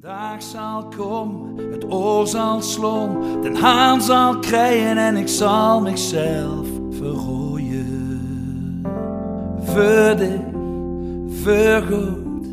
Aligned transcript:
dag 0.00 0.42
zal 0.42 0.88
komen, 0.88 1.70
het 1.70 1.92
oor 1.92 2.26
zal 2.26 2.62
slom, 2.62 3.42
den 3.42 3.56
haan 3.56 4.02
zal 4.02 4.38
krijgen 4.38 4.98
en 4.98 5.16
ik 5.16 5.28
zal 5.28 5.80
mezelf 5.80 6.68
verrooien. 6.90 8.82
Voor 9.58 10.16
dich, 10.16 10.40
voor 11.42 11.82
goed, 11.82 12.46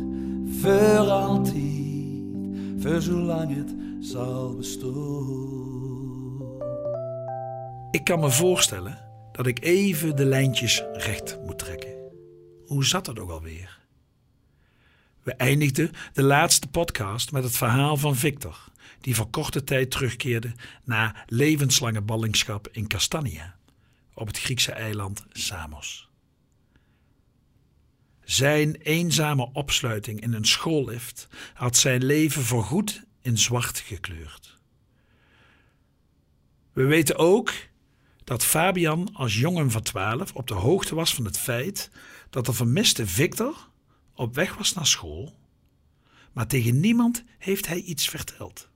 voor 0.60 1.10
altijd, 1.10 1.54
voor 2.78 3.00
zolang 3.00 3.56
het 3.56 3.74
zal 4.00 4.54
bestaan. 4.56 5.52
Ik 7.90 8.04
kan 8.04 8.20
me 8.20 8.30
voorstellen 8.30 8.98
dat 9.32 9.46
ik 9.46 9.64
even 9.64 10.16
de 10.16 10.24
lijntjes 10.24 10.84
recht 10.92 11.38
moet 11.46 11.58
trekken. 11.58 11.94
Hoe 12.66 12.84
zat 12.84 13.04
dat 13.04 13.18
ook 13.18 13.30
alweer? 13.30 13.73
We 15.24 15.34
eindigden 15.34 15.90
de 16.12 16.22
laatste 16.22 16.68
podcast 16.68 17.32
met 17.32 17.44
het 17.44 17.56
verhaal 17.56 17.96
van 17.96 18.16
Victor, 18.16 18.58
die 19.00 19.14
voor 19.14 19.30
korte 19.30 19.64
tijd 19.64 19.90
terugkeerde 19.90 20.52
na 20.84 21.24
levenslange 21.26 22.00
ballingschap 22.00 22.68
in 22.72 22.86
Castania, 22.86 23.56
op 24.14 24.26
het 24.26 24.38
Griekse 24.38 24.72
eiland 24.72 25.24
Samos. 25.32 26.08
Zijn 28.24 28.74
eenzame 28.74 29.50
opsluiting 29.52 30.20
in 30.20 30.32
een 30.32 30.44
schoollift 30.44 31.28
had 31.54 31.76
zijn 31.76 32.04
leven 32.04 32.42
voorgoed 32.42 33.02
in 33.22 33.38
zwart 33.38 33.78
gekleurd. 33.78 34.58
We 36.72 36.84
weten 36.84 37.16
ook 37.16 37.52
dat 38.24 38.44
Fabian 38.44 39.10
als 39.12 39.38
jongen 39.38 39.70
van 39.70 39.82
twaalf 39.82 40.32
op 40.32 40.46
de 40.46 40.54
hoogte 40.54 40.94
was 40.94 41.14
van 41.14 41.24
het 41.24 41.38
feit 41.38 41.90
dat 42.30 42.46
de 42.46 42.52
vermiste 42.52 43.06
Victor 43.06 43.72
op 44.14 44.34
weg 44.34 44.54
was 44.54 44.72
naar 44.72 44.86
school, 44.86 45.36
maar 46.32 46.46
tegen 46.46 46.80
niemand 46.80 47.24
heeft 47.38 47.66
hij 47.66 47.80
iets 47.80 48.08
verteld. 48.08 48.68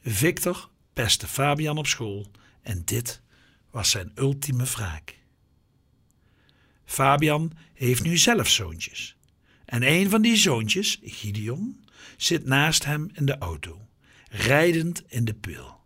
Victor 0.00 0.70
pestte 0.92 1.26
Fabian 1.26 1.78
op 1.78 1.86
school 1.86 2.30
en 2.62 2.84
dit 2.84 3.22
was 3.70 3.90
zijn 3.90 4.12
ultieme 4.14 4.64
wraak. 4.64 5.18
Fabian 6.84 7.52
heeft 7.74 8.02
nu 8.02 8.16
zelf 8.16 8.48
zoontjes. 8.48 9.16
En 9.64 9.82
een 9.82 10.10
van 10.10 10.22
die 10.22 10.36
zoontjes, 10.36 10.98
Gideon, 11.02 11.84
zit 12.16 12.44
naast 12.44 12.84
hem 12.84 13.10
in 13.12 13.26
de 13.26 13.38
auto, 13.38 13.88
rijdend 14.28 15.02
in 15.06 15.24
de 15.24 15.34
pil, 15.34 15.80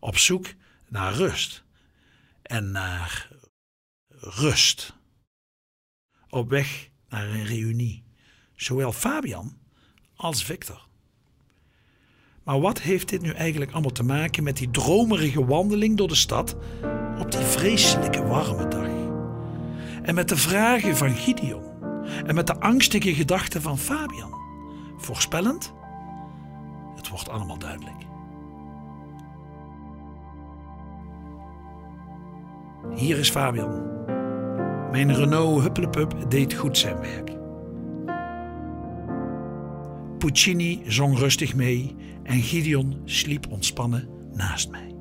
op 0.00 0.18
zoek 0.18 0.46
naar 0.88 1.14
rust 1.14 1.64
en 2.42 2.70
naar 2.70 3.28
rust. 4.08 4.94
Op 6.28 6.48
weg 6.48 6.88
naar 7.12 7.28
een 7.28 7.44
reunie. 7.44 8.02
Zowel 8.54 8.92
Fabian 8.92 9.56
als 10.16 10.44
Victor. 10.44 10.86
Maar 12.42 12.60
wat 12.60 12.80
heeft 12.80 13.08
dit 13.08 13.22
nu 13.22 13.30
eigenlijk 13.30 13.72
allemaal 13.72 13.90
te 13.90 14.02
maken 14.02 14.42
met 14.42 14.56
die 14.56 14.70
dromerige 14.70 15.44
wandeling 15.44 15.96
door 15.96 16.08
de 16.08 16.14
stad 16.14 16.56
op 17.18 17.32
die 17.32 17.40
vreselijke 17.40 18.22
warme 18.22 18.68
dag? 18.68 18.90
En 20.02 20.14
met 20.14 20.28
de 20.28 20.36
vragen 20.36 20.96
van 20.96 21.10
Gideon 21.10 21.64
en 22.26 22.34
met 22.34 22.46
de 22.46 22.60
angstige 22.60 23.14
gedachten 23.14 23.62
van 23.62 23.78
Fabian? 23.78 24.34
Voorspellend? 24.96 25.72
Het 26.96 27.08
wordt 27.08 27.28
allemaal 27.28 27.58
duidelijk. 27.58 28.06
Hier 32.94 33.18
is 33.18 33.30
Fabian. 33.30 33.90
Mijn 34.92 35.14
Renault 35.14 35.62
Huppelepup 35.62 36.30
deed 36.30 36.54
goed 36.54 36.78
zijn 36.78 37.00
werk. 37.00 37.30
Puccini 40.18 40.82
zong 40.86 41.18
rustig 41.18 41.54
mee 41.54 41.96
en 42.22 42.40
Gideon 42.40 43.02
sliep 43.04 43.46
ontspannen 43.50 44.08
naast 44.32 44.70
mij. 44.70 44.94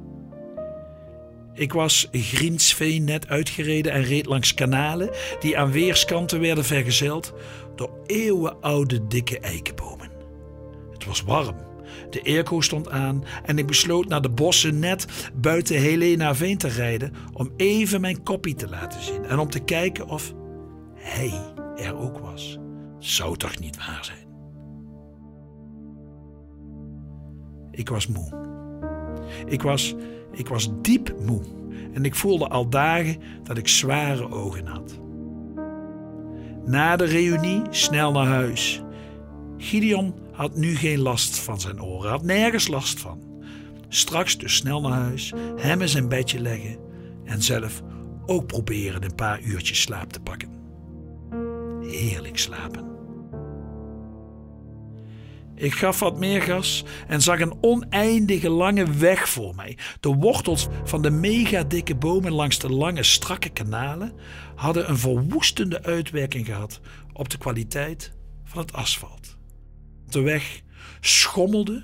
Ik 1.53 1.73
was 1.73 2.07
Griensveen 2.11 3.03
net 3.03 3.27
uitgereden 3.27 3.91
en 3.91 4.03
reed 4.03 4.25
langs 4.25 4.53
kanalen 4.53 5.09
die 5.39 5.57
aan 5.57 5.71
weerskanten 5.71 6.39
werden 6.39 6.65
vergezeld 6.65 7.33
door 7.75 7.91
eeuwenoude 8.05 9.07
dikke 9.07 9.39
eikenbomen. 9.39 10.11
Het 10.91 11.05
was 11.05 11.21
warm, 11.21 11.55
de 12.09 12.23
airco 12.23 12.61
stond 12.61 12.89
aan 12.89 13.23
en 13.43 13.57
ik 13.57 13.67
besloot 13.67 14.07
naar 14.07 14.21
de 14.21 14.29
bossen 14.29 14.79
net 14.79 15.31
buiten 15.33 15.75
Helena 15.75 16.35
Veen 16.35 16.57
te 16.57 16.67
rijden 16.67 17.13
om 17.33 17.51
even 17.57 18.01
mijn 18.01 18.23
koppie 18.23 18.55
te 18.55 18.69
laten 18.69 19.03
zien 19.03 19.25
en 19.25 19.39
om 19.39 19.49
te 19.49 19.59
kijken 19.59 20.07
of 20.07 20.33
hij 20.95 21.33
er 21.75 21.97
ook 21.97 22.17
was. 22.17 22.59
Zou 22.99 23.37
toch 23.37 23.59
niet 23.59 23.77
waar 23.77 24.05
zijn? 24.05 24.29
Ik 27.71 27.89
was 27.89 28.07
moe. 28.07 28.39
Ik 29.45 29.61
was, 29.61 29.95
ik 30.31 30.47
was 30.47 30.69
diep 30.81 31.13
moe 31.25 31.41
en 31.93 32.05
ik 32.05 32.15
voelde 32.15 32.47
al 32.47 32.69
dagen 32.69 33.17
dat 33.43 33.57
ik 33.57 33.67
zware 33.67 34.31
ogen 34.31 34.67
had. 34.67 34.99
Na 36.65 36.95
de 36.95 37.05
reunie 37.05 37.61
snel 37.69 38.11
naar 38.11 38.27
huis. 38.27 38.81
Gideon 39.57 40.13
had 40.41 40.55
nu 40.55 40.75
geen 40.75 40.99
last 40.99 41.39
van 41.39 41.59
zijn 41.59 41.81
oren, 41.81 42.09
had 42.09 42.23
nergens 42.23 42.67
last 42.67 42.99
van. 42.99 43.43
Straks 43.87 44.37
dus 44.37 44.55
snel 44.55 44.81
naar 44.81 44.99
huis, 44.99 45.33
hem 45.55 45.81
in 45.81 45.89
zijn 45.89 46.07
bedje 46.07 46.39
leggen 46.39 46.77
en 47.25 47.41
zelf 47.41 47.81
ook 48.25 48.47
proberen 48.47 49.03
een 49.03 49.15
paar 49.15 49.41
uurtjes 49.41 49.81
slaap 49.81 50.13
te 50.13 50.19
pakken. 50.19 50.49
Heerlijk 51.81 52.37
slapen. 52.37 52.85
Ik 55.55 55.73
gaf 55.73 55.99
wat 55.99 56.19
meer 56.19 56.41
gas 56.41 56.83
en 57.07 57.21
zag 57.21 57.39
een 57.39 57.57
oneindige 57.61 58.49
lange 58.49 58.91
weg 58.91 59.29
voor 59.29 59.55
mij. 59.55 59.77
De 59.99 60.09
wortels 60.09 60.67
van 60.83 61.01
de 61.01 61.11
megadikke 61.11 61.95
bomen 61.95 62.31
langs 62.31 62.59
de 62.59 62.69
lange 62.69 63.03
strakke 63.03 63.49
kanalen 63.49 64.13
hadden 64.55 64.89
een 64.89 64.97
verwoestende 64.97 65.83
uitwerking 65.83 66.45
gehad 66.45 66.79
op 67.13 67.29
de 67.29 67.37
kwaliteit 67.37 68.13
van 68.43 68.61
het 68.61 68.73
asfalt. 68.73 69.39
De 70.11 70.21
weg 70.21 70.61
schommelde 70.99 71.83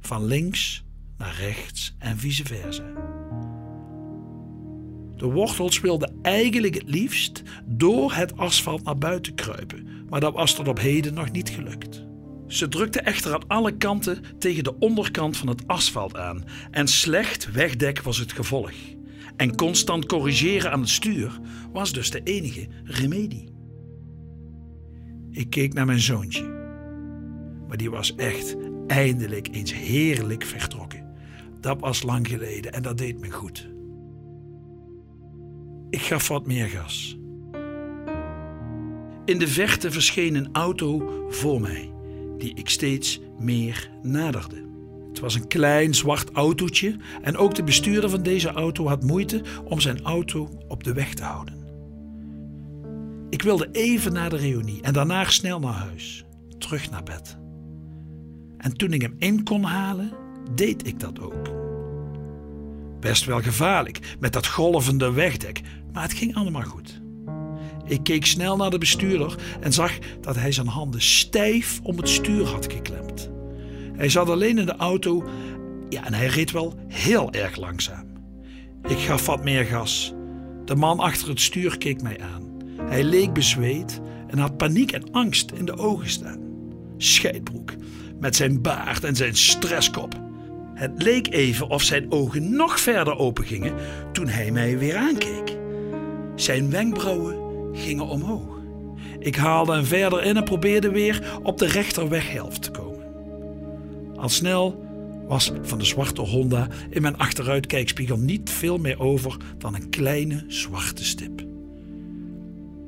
van 0.00 0.24
links 0.24 0.84
naar 1.18 1.36
rechts 1.38 1.94
en 1.98 2.18
vice 2.18 2.44
versa. 2.44 2.84
De 5.16 5.26
wortels 5.26 5.80
wilden 5.80 6.18
eigenlijk 6.22 6.74
het 6.74 6.88
liefst 6.88 7.42
door 7.64 8.12
het 8.12 8.36
asfalt 8.36 8.84
naar 8.84 8.98
buiten 8.98 9.34
kruipen, 9.34 10.06
maar 10.08 10.20
dat 10.20 10.34
was 10.34 10.54
tot 10.54 10.68
op 10.68 10.78
heden 10.78 11.14
nog 11.14 11.30
niet 11.30 11.48
gelukt. 11.48 12.04
Ze 12.46 12.68
drukte 12.68 13.00
echter 13.00 13.34
aan 13.34 13.46
alle 13.46 13.76
kanten 13.76 14.22
tegen 14.38 14.64
de 14.64 14.78
onderkant 14.78 15.36
van 15.36 15.48
het 15.48 15.66
asfalt 15.66 16.16
aan 16.16 16.44
en 16.70 16.88
slecht 16.88 17.52
wegdek 17.52 18.02
was 18.02 18.18
het 18.18 18.32
gevolg. 18.32 18.72
En 19.36 19.56
constant 19.56 20.06
corrigeren 20.06 20.72
aan 20.72 20.80
het 20.80 20.88
stuur 20.88 21.40
was 21.72 21.92
dus 21.92 22.10
de 22.10 22.22
enige 22.22 22.68
remedie. 22.84 23.48
Ik 25.30 25.50
keek 25.50 25.74
naar 25.74 25.86
mijn 25.86 26.00
zoontje, 26.00 26.55
maar 27.68 27.76
die 27.76 27.90
was 27.90 28.14
echt 28.14 28.56
eindelijk 28.86 29.48
eens 29.52 29.74
heerlijk 29.74 30.44
vertrokken. 30.44 31.14
Dat 31.60 31.80
was 31.80 32.02
lang 32.02 32.28
geleden 32.28 32.72
en 32.72 32.82
dat 32.82 32.98
deed 32.98 33.20
me 33.20 33.30
goed. 33.30 33.68
Ik 35.90 36.00
gaf 36.00 36.28
wat 36.28 36.46
meer 36.46 36.66
gas. 36.66 37.18
In 39.24 39.38
de 39.38 39.48
verte 39.48 39.90
verscheen 39.90 40.34
een 40.34 40.48
auto 40.52 41.24
voor 41.28 41.60
mij 41.60 41.92
die 42.38 42.54
ik 42.54 42.68
steeds 42.68 43.20
meer 43.38 43.90
naderde. 44.02 44.64
Het 45.08 45.20
was 45.20 45.34
een 45.34 45.48
klein 45.48 45.94
zwart 45.94 46.30
autootje 46.30 46.96
en 47.22 47.36
ook 47.36 47.54
de 47.54 47.62
bestuurder 47.62 48.10
van 48.10 48.22
deze 48.22 48.48
auto 48.48 48.86
had 48.86 49.02
moeite 49.02 49.42
om 49.64 49.80
zijn 49.80 50.02
auto 50.02 50.48
op 50.68 50.84
de 50.84 50.92
weg 50.92 51.14
te 51.14 51.22
houden. 51.22 51.64
Ik 53.30 53.42
wilde 53.42 53.68
even 53.72 54.12
naar 54.12 54.30
de 54.30 54.36
reunie 54.36 54.82
en 54.82 54.92
daarna 54.92 55.24
snel 55.24 55.60
naar 55.60 55.72
huis, 55.72 56.24
terug 56.58 56.90
naar 56.90 57.02
bed. 57.02 57.38
En 58.58 58.76
toen 58.76 58.92
ik 58.92 59.02
hem 59.02 59.14
in 59.18 59.44
kon 59.44 59.62
halen, 59.62 60.12
deed 60.54 60.86
ik 60.86 61.00
dat 61.00 61.20
ook. 61.20 61.50
Best 63.00 63.24
wel 63.24 63.42
gevaarlijk 63.42 64.16
met 64.20 64.32
dat 64.32 64.46
golvende 64.46 65.12
wegdek, 65.12 65.60
maar 65.92 66.02
het 66.02 66.12
ging 66.12 66.34
allemaal 66.34 66.62
goed. 66.62 67.00
Ik 67.84 68.02
keek 68.02 68.26
snel 68.26 68.56
naar 68.56 68.70
de 68.70 68.78
bestuurder 68.78 69.34
en 69.60 69.72
zag 69.72 69.92
dat 70.20 70.36
hij 70.36 70.52
zijn 70.52 70.66
handen 70.66 71.02
stijf 71.02 71.80
om 71.82 71.96
het 71.96 72.08
stuur 72.08 72.46
had 72.46 72.72
geklemd. 72.72 73.30
Hij 73.96 74.08
zat 74.08 74.28
alleen 74.28 74.58
in 74.58 74.66
de 74.66 74.76
auto 74.76 75.24
ja, 75.88 76.04
en 76.04 76.14
hij 76.14 76.26
reed 76.26 76.50
wel 76.50 76.74
heel 76.88 77.32
erg 77.32 77.56
langzaam. 77.56 78.06
Ik 78.86 78.98
gaf 78.98 79.26
wat 79.26 79.44
meer 79.44 79.64
gas. 79.64 80.14
De 80.64 80.74
man 80.74 80.98
achter 80.98 81.28
het 81.28 81.40
stuur 81.40 81.78
keek 81.78 82.02
mij 82.02 82.20
aan. 82.20 82.42
Hij 82.82 83.04
leek 83.04 83.32
bezweet 83.32 84.00
en 84.28 84.38
had 84.38 84.56
paniek 84.56 84.92
en 84.92 85.10
angst 85.12 85.50
in 85.50 85.64
de 85.64 85.78
ogen 85.78 86.10
staan. 86.10 86.40
Scheidbroek, 86.96 87.72
met 88.20 88.36
zijn 88.36 88.62
baard 88.62 89.04
en 89.04 89.16
zijn 89.16 89.36
stresskop. 89.36 90.14
Het 90.74 91.02
leek 91.02 91.32
even 91.32 91.68
of 91.68 91.82
zijn 91.82 92.12
ogen 92.12 92.56
nog 92.56 92.80
verder 92.80 93.18
opengingen 93.18 93.74
toen 94.12 94.28
hij 94.28 94.50
mij 94.50 94.78
weer 94.78 94.96
aankeek. 94.96 95.56
Zijn 96.34 96.70
wenkbrauwen 96.70 97.36
gingen 97.72 98.06
omhoog. 98.06 98.56
Ik 99.18 99.36
haalde 99.36 99.72
hem 99.72 99.84
verder 99.84 100.22
in 100.22 100.36
en 100.36 100.44
probeerde 100.44 100.90
weer 100.90 101.38
op 101.42 101.58
de 101.58 101.66
rechterweghelft 101.66 102.62
te 102.62 102.70
komen. 102.70 103.04
Al 104.16 104.28
snel 104.28 104.84
was 105.28 105.52
van 105.62 105.78
de 105.78 105.84
zwarte 105.84 106.20
Honda 106.20 106.68
in 106.90 107.02
mijn 107.02 107.18
achteruitkijkspiegel 107.18 108.16
niet 108.16 108.50
veel 108.50 108.78
meer 108.78 109.00
over 109.00 109.36
dan 109.58 109.74
een 109.74 109.88
kleine 109.90 110.44
zwarte 110.48 111.04
stip. 111.04 111.44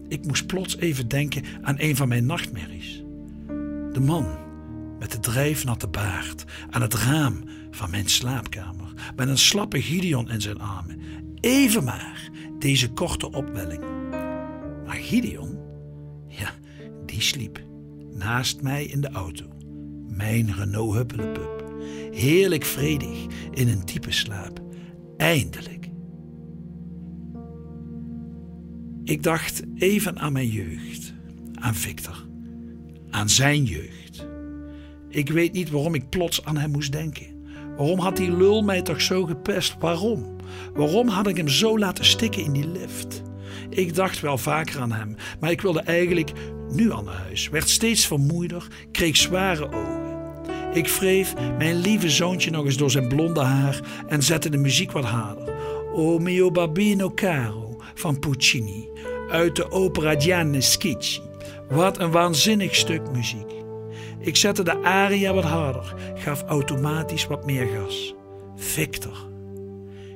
Ik 0.08 0.26
moest 0.26 0.46
plots 0.46 0.76
even 0.76 1.08
denken 1.08 1.42
aan 1.62 1.76
een 1.78 1.96
van 1.96 2.08
mijn 2.08 2.26
nachtmerries. 2.26 3.02
De 3.92 4.00
man 4.00 4.26
met 4.98 5.12
de 5.12 5.20
drijfnatte 5.20 5.88
baard 5.88 6.44
aan 6.70 6.82
het 6.82 6.94
raam 6.94 7.42
van 7.70 7.90
mijn 7.90 8.08
slaapkamer, 8.08 8.92
met 9.16 9.28
een 9.28 9.38
slappe 9.38 9.82
Gideon 9.82 10.30
in 10.30 10.40
zijn 10.40 10.60
armen. 10.60 11.00
Even 11.40 11.84
maar 11.84 12.30
deze 12.58 12.90
korte 12.90 13.30
opwelling. 13.30 13.82
Maar 14.86 14.96
Gideon, 14.96 15.58
ja, 16.28 16.50
die 17.06 17.20
sliep 17.20 17.66
naast 18.12 18.62
mij 18.62 18.84
in 18.84 19.00
de 19.00 19.10
auto. 19.10 19.44
Mijn 20.08 20.54
Renault 20.54 20.94
Huppelepup. 20.94 21.64
Heerlijk 22.10 22.64
vredig 22.64 23.26
in 23.50 23.68
een 23.68 23.82
diepe 23.84 24.10
slaap. 24.10 24.62
Eindelijk. 25.16 25.88
Ik 29.04 29.22
dacht 29.22 29.62
even 29.74 30.18
aan 30.18 30.32
mijn 30.32 30.48
jeugd, 30.48 31.14
aan 31.54 31.74
Victor, 31.74 32.26
aan 33.10 33.28
zijn 33.28 33.64
jeugd. 33.64 34.07
Ik 35.08 35.30
weet 35.30 35.52
niet 35.52 35.70
waarom 35.70 35.94
ik 35.94 36.08
plots 36.08 36.44
aan 36.44 36.56
hem 36.56 36.70
moest 36.70 36.92
denken. 36.92 37.26
Waarom 37.76 37.98
had 37.98 38.16
die 38.16 38.32
lul 38.32 38.62
mij 38.62 38.82
toch 38.82 39.00
zo 39.00 39.24
gepest? 39.24 39.76
Waarom? 39.78 40.36
Waarom 40.74 41.08
had 41.08 41.26
ik 41.26 41.36
hem 41.36 41.48
zo 41.48 41.78
laten 41.78 42.04
stikken 42.04 42.42
in 42.42 42.52
die 42.52 42.68
lift? 42.68 43.22
Ik 43.70 43.94
dacht 43.94 44.20
wel 44.20 44.38
vaker 44.38 44.80
aan 44.80 44.92
hem, 44.92 45.16
maar 45.40 45.50
ik 45.50 45.60
wilde 45.60 45.80
eigenlijk 45.80 46.32
nu 46.70 46.86
naar 46.86 47.04
huis. 47.04 47.48
Werd 47.48 47.68
steeds 47.68 48.06
vermoeider, 48.06 48.66
kreeg 48.92 49.16
zware 49.16 49.66
ogen. 49.66 50.06
Ik 50.72 50.88
wreef 50.88 51.34
mijn 51.58 51.76
lieve 51.76 52.10
zoontje 52.10 52.50
nog 52.50 52.64
eens 52.64 52.76
door 52.76 52.90
zijn 52.90 53.08
blonde 53.08 53.40
haar 53.40 53.80
en 54.08 54.22
zette 54.22 54.48
de 54.48 54.56
muziek 54.56 54.92
wat 54.92 55.04
harder. 55.04 55.54
O 55.92 56.18
mio 56.18 56.50
babino 56.50 57.14
caro 57.14 57.80
van 57.94 58.18
Puccini 58.18 58.88
uit 59.30 59.56
de 59.56 59.70
opera 59.70 60.20
Gianni 60.20 60.62
Schicchi. 60.62 61.20
Wat 61.68 61.98
een 61.98 62.10
waanzinnig 62.10 62.74
stuk 62.74 63.10
muziek. 63.12 63.57
Ik 64.20 64.36
zette 64.36 64.62
de 64.62 64.82
aria 64.82 65.32
wat 65.32 65.44
harder, 65.44 65.94
gaf 66.14 66.42
automatisch 66.42 67.26
wat 67.26 67.46
meer 67.46 67.66
gas. 67.66 68.14
Victor. 68.56 69.26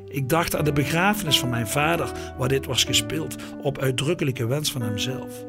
Ik 0.08 0.28
dacht 0.28 0.56
aan 0.56 0.64
de 0.64 0.72
begrafenis 0.72 1.38
van 1.38 1.50
mijn 1.50 1.68
vader, 1.68 2.12
waar 2.38 2.48
dit 2.48 2.66
was 2.66 2.84
gespeeld, 2.84 3.36
op 3.62 3.78
uitdrukkelijke 3.78 4.46
wens 4.46 4.72
van 4.72 4.82
hemzelf. 4.82 5.44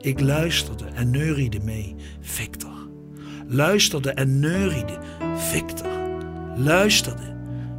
Ik 0.00 0.20
luisterde 0.20 0.84
en 0.94 1.10
neuriede 1.10 1.60
mee. 1.64 1.94
Victor. 2.20 2.88
Luisterde 3.46 4.10
en 4.10 4.40
neuriede. 4.40 4.98
Victor. 5.36 5.90
Luisterde. 6.56 7.36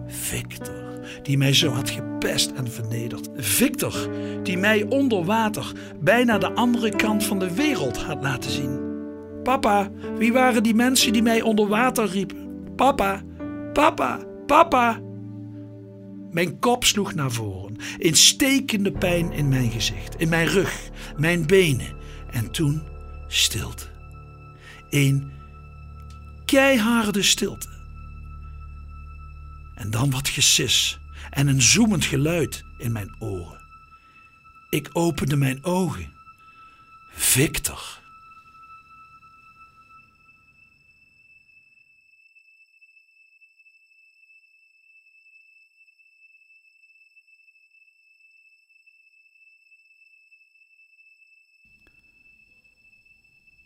Victor. 0.08 1.00
Die 1.24 1.38
mij 1.38 1.54
zo 1.54 1.70
had 1.70 1.90
gepest 1.90 2.52
en 2.52 2.72
vernederd. 2.72 3.30
Victor. 3.36 4.10
Die 4.44 4.58
mij 4.58 4.86
onder 4.90 5.24
water 5.26 5.72
bijna 6.00 6.38
de 6.38 6.54
andere 6.54 6.90
kant 6.96 7.24
van 7.24 7.40
de 7.40 7.54
wereld 7.54 7.98
had 7.98 8.24
laten 8.24 8.52
zien. 8.52 8.91
Papa, 9.44 9.92
wie 10.18 10.34
waren 10.34 10.64
die 10.64 10.74
mensen 10.74 11.14
die 11.14 11.22
mij 11.22 11.42
onder 11.42 11.68
water 11.68 12.08
riepen? 12.08 12.74
Papa, 12.76 13.22
papa, 13.74 14.20
papa. 14.46 15.02
Mijn 16.32 16.60
kop 16.60 16.84
sloeg 16.84 17.14
naar 17.14 17.32
voren, 17.32 17.76
in 17.98 18.16
stekende 18.16 18.92
pijn 18.92 19.32
in 19.32 19.50
mijn 19.50 19.72
gezicht, 19.72 20.16
in 20.16 20.30
mijn 20.30 20.48
rug, 20.48 20.90
mijn 21.18 21.48
benen. 21.48 21.96
En 22.32 22.52
toen 22.52 22.82
stilte. 23.28 23.86
Een 24.90 25.32
keiharde 26.46 27.22
stilte. 27.22 27.70
En 29.76 29.92
dan 29.92 30.12
wat 30.12 30.30
gesis 30.30 31.00
en 31.30 31.48
een 31.48 31.62
zoemend 31.62 32.06
geluid 32.06 32.64
in 32.78 32.92
mijn 32.92 33.16
oren. 33.20 33.62
Ik 34.70 34.90
opende 34.94 35.36
mijn 35.36 35.64
ogen. 35.64 36.14
Victor. 37.12 38.00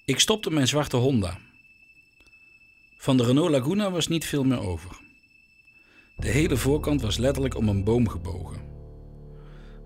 Ik 0.05 0.19
stopte 0.19 0.51
mijn 0.51 0.67
zwarte 0.67 0.97
Honda. 0.97 1.37
Van 2.97 3.17
de 3.17 3.25
Renault 3.25 3.51
Laguna 3.51 3.91
was 3.91 4.07
niet 4.07 4.25
veel 4.25 4.43
meer 4.43 4.59
over. 4.59 4.99
De 6.17 6.27
hele 6.27 6.57
voorkant 6.57 7.01
was 7.01 7.17
letterlijk 7.17 7.55
om 7.55 7.67
een 7.69 7.83
boom 7.83 8.07
gebogen. 8.07 8.61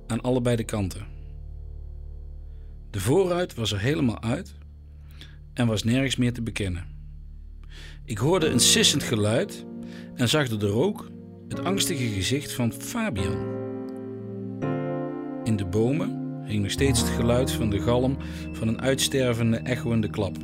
Aan 0.07 0.21
allebei 0.21 0.55
de 0.55 0.63
kanten. 0.63 1.07
De 2.89 2.99
voorruit 2.99 3.53
was 3.53 3.71
er 3.71 3.79
helemaal 3.79 4.21
uit 4.21 4.55
en 5.53 5.67
was 5.67 5.83
nergens 5.83 6.15
meer 6.15 6.33
te 6.33 6.41
bekennen. 6.41 6.87
Ik 8.05 8.17
hoorde 8.17 8.47
een 8.47 8.59
sissend 8.59 9.03
geluid 9.03 9.65
en 10.15 10.29
zag 10.29 10.49
door 10.49 10.59
de 10.59 10.67
rook 10.67 11.09
het 11.47 11.59
angstige 11.59 12.07
gezicht 12.07 12.51
van 12.51 12.73
Fabian. 12.73 13.57
In 15.43 15.55
de 15.55 15.65
bomen 15.65 16.28
hing 16.49 16.61
nog 16.61 16.71
steeds 16.71 16.99
het 16.99 17.09
geluid 17.09 17.51
van 17.51 17.69
de 17.69 17.79
galm 17.79 18.17
van 18.51 18.67
een 18.67 18.81
uitstervende, 18.81 19.57
echoende 19.57 20.09
klap. 20.09 20.37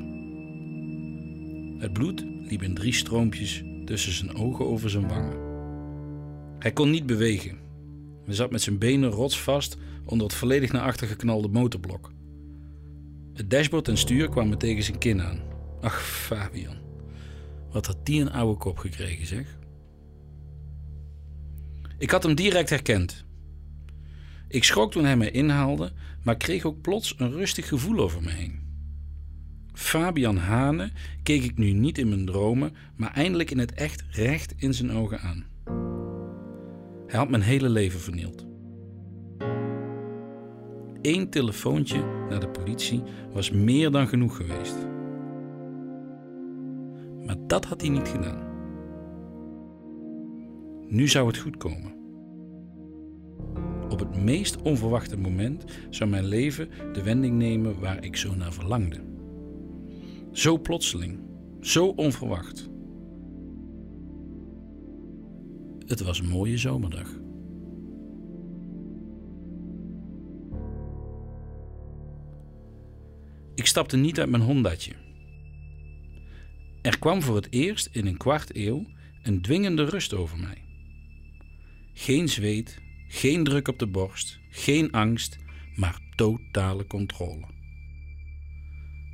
Het 1.80 1.94
bloed 1.94 2.26
liep 2.42 2.62
in 2.62 2.74
drie 2.74 2.94
stroompjes 2.94 3.64
tussen 3.86 4.12
zijn 4.12 4.36
ogen 4.36 4.66
over 4.66 4.90
zijn 4.90 5.08
wangen. 5.08 5.38
Hij 6.60 6.72
kon 6.72 6.90
niet 6.90 7.06
bewegen. 7.06 7.58
Hij 8.26 8.34
zat 8.34 8.52
met 8.52 8.62
zijn 8.62 8.78
benen 8.78 9.10
rotsvast 9.10 9.78
onder 10.06 10.28
het 10.28 10.36
volledig 10.36 10.72
naar 10.72 10.82
achter 10.82 11.08
geknalde 11.08 11.48
motorblok. 11.48 12.12
Het 13.34 13.50
dashboard 13.50 13.88
en 13.88 13.98
stuur 13.98 14.30
kwamen 14.30 14.58
tegen 14.58 14.84
zijn 14.84 14.98
kin 14.98 15.22
aan. 15.22 15.40
Ach, 15.82 16.04
Fabian. 16.04 16.76
Wat 17.72 17.86
had 17.86 18.06
die 18.06 18.22
een 18.22 18.32
oude 18.32 18.58
kop 18.58 18.78
gekregen, 18.78 19.26
zeg? 19.26 19.58
Ik 21.98 22.12
had 22.12 22.24
hem 22.24 22.36
direct 22.36 22.70
herkend. 22.70 23.25
Ik 24.56 24.64
schrok 24.64 24.92
toen 24.92 25.06
hij 25.06 25.18
mij 25.18 25.32
inhaalde, 25.32 25.92
maar 26.24 26.38
kreeg 26.38 26.66
ook 26.66 26.82
plots 26.82 27.16
een 27.18 27.32
rustig 27.32 27.68
gevoel 27.68 28.00
over 28.00 28.22
me 28.22 28.30
heen. 28.30 28.60
Fabian 29.74 30.38
Hane 30.38 30.92
keek 31.24 31.44
ik 31.44 31.58
nu 31.58 31.72
niet 31.72 31.98
in 31.98 32.10
mijn 32.10 32.26
dromen, 32.26 32.76
maar 32.96 33.14
eindelijk 33.14 33.52
in 33.52 33.60
het 33.60 33.74
echt 33.74 34.04
recht 34.12 34.54
in 34.58 34.74
zijn 34.74 34.92
ogen 34.92 35.20
aan. 35.20 35.46
Hij 37.08 37.20
had 37.20 37.30
mijn 37.30 37.42
hele 37.42 37.70
leven 37.70 38.00
vernield. 38.00 38.46
Eén 41.02 41.30
telefoontje 41.30 42.26
naar 42.30 42.40
de 42.40 42.50
politie 42.50 43.04
was 43.34 43.52
meer 43.52 43.92
dan 43.92 44.08
genoeg 44.08 44.36
geweest. 44.36 44.76
Maar 47.26 47.38
dat 47.48 47.66
had 47.66 47.82
hij 47.82 47.90
niet 47.90 48.08
gedaan. 48.08 48.44
Nu 50.88 51.08
zou 51.08 51.28
het 51.28 51.38
goed 51.38 51.58
komen. 51.58 52.05
Op 53.90 54.00
het 54.00 54.16
meest 54.16 54.62
onverwachte 54.62 55.18
moment 55.18 55.64
zou 55.90 56.10
mijn 56.10 56.26
leven 56.26 56.70
de 56.94 57.04
wending 57.04 57.38
nemen 57.38 57.80
waar 57.80 58.04
ik 58.04 58.16
zo 58.16 58.36
naar 58.36 58.54
verlangde. 58.54 59.04
Zo 60.32 60.60
plotseling, 60.60 61.20
zo 61.62 61.88
onverwacht. 61.88 62.70
Het 65.86 66.02
was 66.02 66.20
een 66.20 66.30
mooie 66.30 66.58
zomerdag. 66.58 67.24
Ik 73.56 73.66
stapte 73.66 73.98
niet 73.98 74.20
uit 74.20 74.30
mijn 74.30 74.44
Hondaatje. 74.44 74.94
Er 76.82 77.00
kwam 77.00 77.22
voor 77.22 77.36
het 77.36 77.48
eerst 77.50 77.90
in 77.92 78.08
een 78.08 78.18
kwart 78.18 78.56
eeuw 78.56 78.86
een 79.24 79.42
dwingende 79.42 79.84
rust 79.84 80.14
over 80.14 80.40
mij. 80.40 80.64
Geen 81.94 82.30
zweet, 82.30 82.82
geen 83.16 83.44
druk 83.44 83.68
op 83.68 83.80
de 83.80 83.88
borst, 83.88 84.40
geen 84.50 84.92
angst, 84.92 85.38
maar 85.76 86.00
totale 86.16 86.88
controle. 86.88 87.46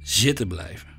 Zitten 0.01 0.47
blijven. 0.47 0.89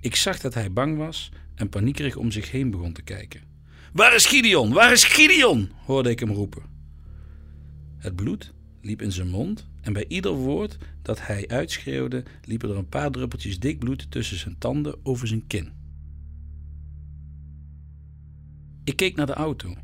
Ik 0.00 0.16
zag 0.16 0.40
dat 0.40 0.54
hij 0.54 0.72
bang 0.72 0.96
was 0.96 1.30
en 1.54 1.68
paniekerig 1.68 2.16
om 2.16 2.30
zich 2.30 2.50
heen 2.50 2.70
begon 2.70 2.92
te 2.92 3.02
kijken. 3.02 3.42
Waar 3.92 4.14
is 4.14 4.26
Gideon? 4.26 4.72
Waar 4.72 4.92
is 4.92 5.04
Gideon? 5.04 5.70
hoorde 5.84 6.10
ik 6.10 6.20
hem 6.20 6.30
roepen. 6.30 6.62
Het 7.98 8.16
bloed 8.16 8.52
liep 8.80 9.02
in 9.02 9.12
zijn 9.12 9.28
mond 9.28 9.68
en 9.80 9.92
bij 9.92 10.04
ieder 10.08 10.32
woord 10.32 10.78
dat 11.02 11.26
hij 11.26 11.48
uitschreeuwde 11.48 12.22
liepen 12.42 12.70
er 12.70 12.76
een 12.76 12.88
paar 12.88 13.10
druppeltjes 13.10 13.58
dik 13.58 13.78
bloed 13.78 14.10
tussen 14.10 14.38
zijn 14.38 14.58
tanden 14.58 14.98
over 15.02 15.26
zijn 15.26 15.46
kin. 15.46 15.72
Ik 18.84 18.96
keek 18.96 19.16
naar 19.16 19.26
de 19.26 19.34
auto. 19.34 19.74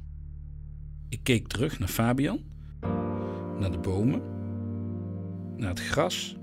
Ik 1.10 1.20
keek 1.22 1.48
terug 1.48 1.78
naar 1.78 1.88
Fabian, 1.88 2.40
naar 3.58 3.70
de 3.70 3.78
bomen, 3.78 4.22
naar 5.56 5.68
het 5.68 5.80
gras, 5.80 6.36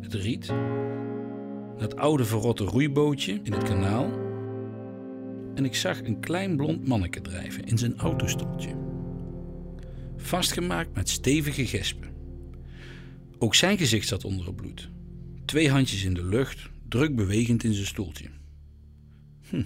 het 0.00 0.14
riet, 0.14 0.48
naar 0.48 1.78
het 1.78 1.96
oude 1.96 2.24
verrotte 2.24 2.64
roeibootje 2.64 3.40
in 3.42 3.52
het 3.52 3.62
kanaal 3.62 4.10
en 5.54 5.64
ik 5.64 5.74
zag 5.74 6.02
een 6.02 6.20
klein 6.20 6.56
blond 6.56 6.88
manneke 6.88 7.20
drijven 7.20 7.64
in 7.64 7.78
zijn 7.78 7.98
autostoeltje. 7.98 8.74
Vastgemaakt 10.16 10.94
met 10.94 11.08
stevige 11.08 11.66
gespen. 11.66 12.08
Ook 13.38 13.54
zijn 13.54 13.78
gezicht 13.78 14.08
zat 14.08 14.24
onder 14.24 14.46
het 14.46 14.56
bloed. 14.56 14.90
Twee 15.44 15.70
handjes 15.70 16.04
in 16.04 16.14
de 16.14 16.24
lucht, 16.24 16.70
druk 16.88 17.16
bewegend 17.16 17.64
in 17.64 17.72
zijn 17.72 17.86
stoeltje. 17.86 18.28
Hm. 19.48 19.62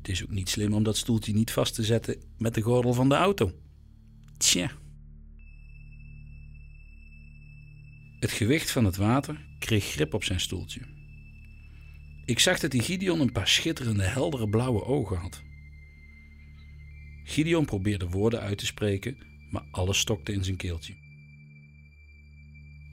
Het 0.00 0.08
is 0.08 0.22
ook 0.22 0.30
niet 0.30 0.48
slim 0.48 0.72
om 0.72 0.82
dat 0.82 0.96
stoeltje 0.96 1.32
niet 1.32 1.50
vast 1.50 1.74
te 1.74 1.82
zetten 1.82 2.22
met 2.38 2.54
de 2.54 2.60
gordel 2.60 2.92
van 2.92 3.08
de 3.08 3.14
auto. 3.14 3.52
Tja. 4.36 4.70
Het 8.20 8.30
gewicht 8.30 8.70
van 8.70 8.84
het 8.84 8.96
water 8.96 9.46
kreeg 9.58 9.84
grip 9.84 10.14
op 10.14 10.24
zijn 10.24 10.40
stoeltje. 10.40 10.80
Ik 12.24 12.38
zag 12.38 12.58
dat 12.58 12.70
die 12.70 12.82
Gideon 12.82 13.20
een 13.20 13.32
paar 13.32 13.48
schitterende, 13.48 14.02
heldere 14.02 14.48
blauwe 14.48 14.84
ogen 14.84 15.16
had. 15.16 15.42
Gideon 17.24 17.64
probeerde 17.64 18.08
woorden 18.08 18.40
uit 18.40 18.58
te 18.58 18.66
spreken, 18.66 19.16
maar 19.50 19.64
alles 19.70 19.98
stokte 19.98 20.32
in 20.32 20.44
zijn 20.44 20.56
keeltje. 20.56 20.94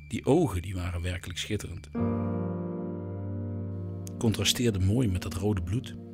Die 0.07 0.25
ogen 0.25 0.61
die 0.61 0.75
waren 0.75 1.01
werkelijk 1.01 1.39
schitterend. 1.39 1.89
Contrasteerde 4.17 4.79
mooi 4.79 5.07
met 5.07 5.21
dat 5.21 5.33
rode 5.33 5.63
bloed. 5.63 6.06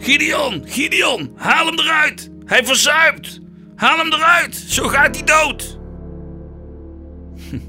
Gideon, 0.00 0.62
Gideon, 0.66 1.32
haal 1.36 1.66
hem 1.66 1.78
eruit! 1.78 2.30
Hij 2.44 2.64
verzuipt! 2.64 3.40
Haal 3.74 3.98
hem 3.98 4.12
eruit! 4.12 4.54
Zo 4.54 4.88
gaat 4.88 5.16
hij 5.16 5.24
dood! 5.24 5.78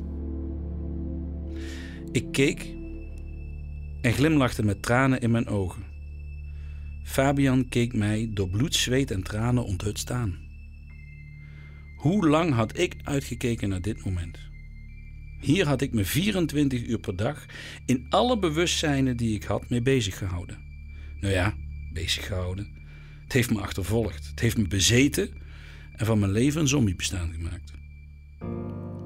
Ik 2.22 2.32
keek 2.32 2.74
en 4.02 4.14
glimlachte 4.14 4.64
met 4.64 4.82
tranen 4.82 5.20
in 5.20 5.32
mijn 5.32 5.48
ogen. 5.48 5.84
Fabian 7.04 7.70
keek 7.70 7.94
mij 7.94 8.30
door 8.34 8.50
bloed, 8.50 8.76
zweet 8.76 9.12
en 9.12 9.24
tranen 9.24 9.66
onthutst 9.66 10.12
aan. 10.12 10.40
Hoe 11.96 12.28
lang 12.28 12.54
had 12.54 12.78
ik 12.78 12.96
uitgekeken 13.04 13.70
naar 13.70 13.82
dit 13.82 14.06
moment? 14.06 14.38
Hier 15.40 15.68
had 15.68 15.82
ik 15.82 15.94
me 15.94 16.06
24 16.06 16.84
uur 16.84 17.00
per 17.00 17.16
dag 17.16 17.46
in 17.86 18.06
alle 18.10 18.40
bewustzijnen 18.40 19.18
die 19.18 19.36
ik 19.36 19.44
had 19.44 19.70
mee 19.70 19.82
bezig 19.82 20.18
gehouden. 20.18 20.58
Nou 21.20 21.34
ja, 21.34 21.56
bezig 21.94 22.28
gehouden. 22.28 22.68
Het 23.24 23.34
heeft 23.34 23.52
me 23.52 23.60
achtervolgd, 23.60 24.28
het 24.28 24.40
heeft 24.40 24.58
me 24.58 24.68
bezeten 24.68 25.30
en 25.96 26.06
van 26.06 26.20
mijn 26.20 26.32
leven 26.32 26.62
een 26.62 26.68
zombiebestaan 26.68 27.34
gemaakt. 27.34 27.72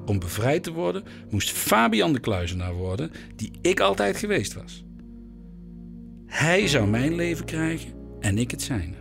Om 0.06 0.18
bevrijd 0.18 0.62
te 0.62 0.72
worden 0.72 1.04
moest 1.30 1.50
Fabian 1.50 2.12
de 2.12 2.20
kluizenaar 2.20 2.74
worden 2.74 3.10
die 3.36 3.50
ik 3.60 3.80
altijd 3.80 4.16
geweest 4.16 4.54
was. 4.54 4.84
Hij 6.26 6.66
zou 6.66 6.88
mijn 6.88 7.14
leven 7.14 7.44
krijgen 7.44 7.92
en 8.20 8.38
ik 8.38 8.50
het 8.50 8.62
zijne. 8.62 8.96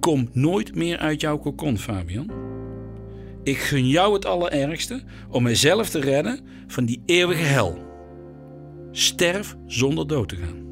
Kom 0.00 0.28
nooit 0.32 0.74
meer 0.74 0.98
uit 0.98 1.20
jouw 1.20 1.38
kokon, 1.38 1.78
Fabian. 1.78 2.30
Ik 3.42 3.58
gun 3.58 3.88
jou 3.88 4.14
het 4.14 4.24
allerergste 4.24 5.02
om 5.28 5.42
mijzelf 5.42 5.90
te 5.90 6.00
redden 6.00 6.40
van 6.66 6.84
die 6.84 7.02
eeuwige 7.06 7.42
hel. 7.42 7.86
Sterf 8.90 9.56
zonder 9.66 10.06
dood 10.06 10.28
te 10.28 10.36
gaan. 10.36 10.67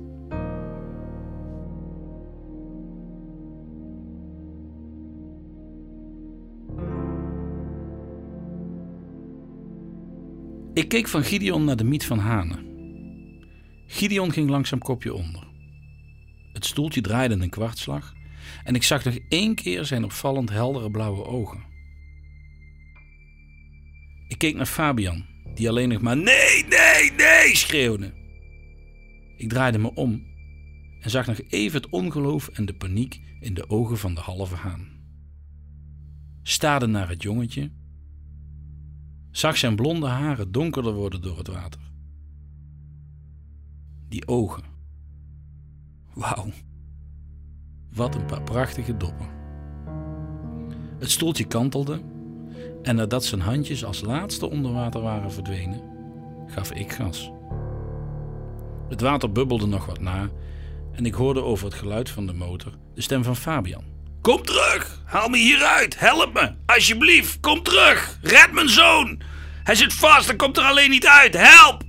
Ik 10.76 10.88
keek 10.88 11.08
van 11.08 11.24
Gideon 11.24 11.64
naar 11.64 11.76
de 11.76 11.84
miet 11.84 12.06
van 12.06 12.18
Hanen. 12.18 12.66
Gideon 13.86 14.32
ging 14.32 14.50
langzaam 14.50 14.78
kopje 14.78 15.14
onder. 15.14 15.46
Het 16.52 16.64
stoeltje 16.64 17.00
draaide 17.00 17.34
een 17.34 17.50
kwartslag 17.50 18.14
en 18.64 18.74
ik 18.74 18.82
zag 18.82 19.04
nog 19.04 19.18
één 19.28 19.54
keer 19.54 19.84
zijn 19.84 20.04
opvallend 20.04 20.50
heldere 20.50 20.90
blauwe 20.90 21.24
ogen. 21.24 21.64
Ik 24.28 24.38
keek 24.38 24.54
naar 24.54 24.66
Fabian, 24.66 25.24
die 25.54 25.68
alleen 25.68 25.88
nog 25.88 26.00
maar 26.00 26.16
nee, 26.16 26.64
nee, 26.68 27.12
nee 27.16 27.56
schreeuwde. 27.56 28.12
Ik 29.36 29.48
draaide 29.48 29.78
me 29.78 29.94
om 29.94 30.26
en 31.00 31.10
zag 31.10 31.26
nog 31.26 31.40
even 31.48 31.82
het 31.82 31.90
ongeloof 31.90 32.48
en 32.48 32.66
de 32.66 32.74
paniek 32.74 33.20
in 33.40 33.54
de 33.54 33.70
ogen 33.70 33.98
van 33.98 34.14
de 34.14 34.20
halve 34.20 34.54
haan. 34.54 34.88
Staarde 36.42 36.86
naar 36.86 37.08
het 37.08 37.22
jongetje, 37.22 37.70
zag 39.36 39.56
zijn 39.56 39.76
blonde 39.76 40.06
haren 40.06 40.52
donkerder 40.52 40.92
worden 40.92 41.22
door 41.22 41.38
het 41.38 41.48
water. 41.48 41.80
Die 44.08 44.28
ogen. 44.28 44.62
Wauw. 46.14 46.50
Wat 47.92 48.14
een 48.14 48.24
paar 48.24 48.42
prachtige 48.42 48.96
doppen. 48.96 49.28
Het 50.98 51.10
stoeltje 51.10 51.46
kantelde 51.46 52.00
en 52.82 52.96
nadat 52.96 53.24
zijn 53.24 53.40
handjes 53.40 53.84
als 53.84 54.00
laatste 54.00 54.50
onder 54.50 54.72
water 54.72 55.00
waren 55.00 55.32
verdwenen, 55.32 55.82
gaf 56.46 56.72
ik 56.72 56.92
gas. 56.92 57.30
Het 58.88 59.00
water 59.00 59.32
bubbelde 59.32 59.66
nog 59.66 59.86
wat 59.86 60.00
na 60.00 60.28
en 60.92 61.06
ik 61.06 61.14
hoorde 61.14 61.42
over 61.42 61.64
het 61.64 61.74
geluid 61.74 62.10
van 62.10 62.26
de 62.26 62.32
motor 62.32 62.72
de 62.94 63.00
stem 63.00 63.24
van 63.24 63.36
Fabian. 63.36 63.95
Kom 64.26 64.42
terug! 64.42 65.02
Haal 65.04 65.28
me 65.28 65.38
hieruit! 65.38 65.98
Help 65.98 66.34
me! 66.34 66.54
Alsjeblieft, 66.66 67.40
kom 67.40 67.62
terug! 67.62 68.18
Red 68.22 68.52
mijn 68.52 68.68
zoon! 68.68 69.20
Hij 69.62 69.74
zit 69.74 69.92
vast 69.92 70.28
en 70.28 70.36
komt 70.36 70.56
er 70.56 70.62
alleen 70.62 70.90
niet 70.90 71.06
uit! 71.06 71.34
Help! 71.34 71.82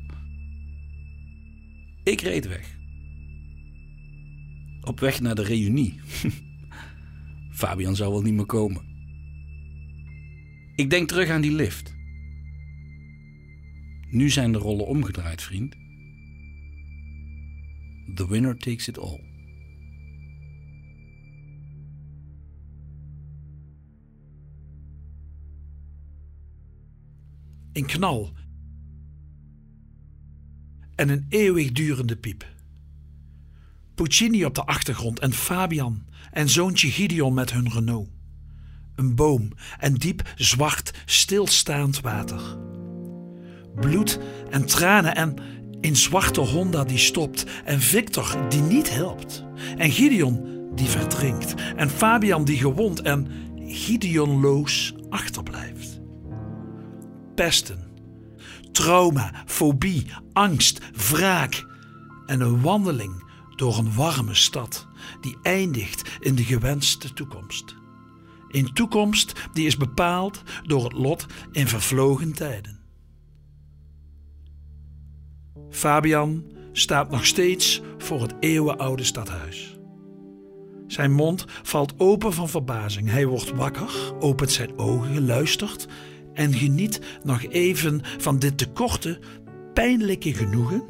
Ik 2.03 2.21
reed 2.21 2.47
weg. 2.47 2.75
Op 4.81 4.99
weg 4.99 5.19
naar 5.19 5.35
de 5.35 5.43
reunie. 5.43 5.99
Fabian 7.59 7.95
zou 7.95 8.11
wel 8.11 8.21
niet 8.21 8.33
meer 8.33 8.45
komen. 8.45 8.81
Ik 10.75 10.89
denk 10.89 11.07
terug 11.07 11.29
aan 11.29 11.41
die 11.41 11.55
lift. 11.55 11.95
Nu 14.09 14.29
zijn 14.29 14.51
de 14.51 14.57
rollen 14.57 14.85
omgedraaid, 14.85 15.41
vriend. 15.41 15.75
The 18.15 18.27
winner 18.27 18.57
takes 18.57 18.87
it 18.87 18.99
all. 18.99 19.26
Een 27.77 27.85
knal. 27.85 28.31
En 30.95 31.09
een 31.09 31.25
eeuwigdurende 31.29 32.15
piep. 32.15 32.45
Puccini 33.95 34.45
op 34.45 34.55
de 34.55 34.65
achtergrond 34.65 35.19
en 35.19 35.33
Fabian 35.33 36.05
en 36.31 36.49
zoontje 36.49 36.91
Gideon 36.91 37.33
met 37.33 37.51
hun 37.51 37.69
Renault. 37.69 38.09
Een 38.95 39.15
boom 39.15 39.49
en 39.79 39.93
diep, 39.93 40.33
zwart, 40.35 40.93
stilstaand 41.05 42.01
water. 42.01 42.57
Bloed 43.75 44.19
en 44.49 44.65
tranen 44.65 45.15
en 45.15 45.33
een 45.81 45.95
zwarte 45.95 46.41
Honda 46.41 46.83
die 46.83 46.97
stopt 46.97 47.45
en 47.65 47.81
Victor 47.81 48.49
die 48.49 48.61
niet 48.61 48.93
helpt. 48.93 49.45
En 49.77 49.91
Gideon 49.91 50.65
die 50.75 50.87
verdrinkt 50.87 51.53
en 51.75 51.89
Fabian 51.89 52.45
die 52.45 52.57
gewond 52.57 53.01
en 53.01 53.27
Gideonloos 53.55 54.93
achterblijft. 55.09 55.96
Pesten, 57.37 57.79
trauma, 58.71 59.43
fobie, 59.45 60.05
angst, 60.33 60.79
wraak 61.09 61.65
en 62.25 62.41
een 62.41 62.61
wandeling 62.61 63.23
door 63.55 63.77
een 63.77 63.93
warme 63.93 64.33
stad 64.33 64.87
die 65.21 65.37
eindigt 65.41 66.09
in 66.19 66.35
de 66.35 66.43
gewenste 66.43 67.13
toekomst. 67.13 67.75
Een 68.47 68.73
toekomst 68.73 69.33
die 69.53 69.65
is 69.65 69.77
bepaald 69.77 70.41
door 70.63 70.83
het 70.83 70.93
lot 70.93 71.25
in 71.51 71.67
vervlogen 71.67 72.33
tijden. 72.33 72.79
Fabian 75.69 76.43
staat 76.71 77.09
nog 77.09 77.25
steeds 77.25 77.81
voor 77.97 78.21
het 78.21 78.33
eeuwenoude 78.39 79.03
stadhuis. 79.03 79.77
Zijn 80.87 81.11
mond 81.11 81.45
valt 81.63 81.93
open 81.97 82.33
van 82.33 82.49
verbazing. 82.49 83.09
Hij 83.09 83.25
wordt 83.25 83.51
wakker, 83.51 84.13
opent 84.19 84.51
zijn 84.51 84.77
ogen, 84.77 85.25
luistert 85.25 85.87
en 86.37 86.53
geniet 86.53 87.01
nog 87.23 87.43
even 87.43 88.01
van 88.17 88.39
dit 88.39 88.57
tekorte, 88.57 89.19
pijnlijke 89.73 90.33
genoegen 90.33 90.83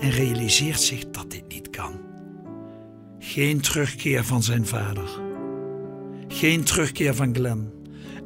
en 0.00 0.10
realiseert 0.10 0.80
zich 0.80 1.10
dat 1.10 1.30
dit 1.30 1.48
niet 1.48 1.70
kan. 1.70 1.92
Geen 3.18 3.60
terugkeer 3.60 4.24
van 4.24 4.42
zijn 4.42 4.66
vader. 4.66 5.08
Geen 6.28 6.62
terugkeer 6.62 7.14
van 7.14 7.34
Glen. 7.34 7.72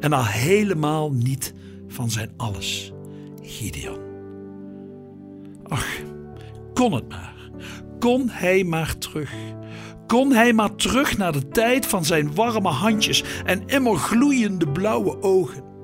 En 0.01 0.13
al 0.13 0.25
helemaal 0.25 1.13
niet 1.13 1.55
van 1.89 2.11
zijn 2.11 2.31
alles, 2.37 2.93
Gideon. 3.43 3.99
Ach, 5.63 5.89
kon 6.75 6.93
het 6.93 7.09
maar. 7.09 7.35
Kon 7.99 8.29
hij 8.29 8.65
maar 8.65 8.99
terug. 8.99 9.35
Kon 10.07 10.33
hij 10.33 10.53
maar 10.53 10.75
terug 10.75 11.17
naar 11.17 11.33
de 11.33 11.49
tijd 11.49 11.87
van 11.87 12.05
zijn 12.05 12.35
warme 12.35 12.69
handjes 12.69 13.25
en 13.45 13.63
immer 13.67 13.97
gloeiende 13.97 14.69
blauwe 14.69 15.23
ogen. 15.23 15.76